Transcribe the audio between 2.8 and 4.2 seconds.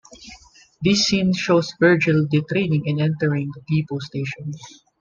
and entering the depot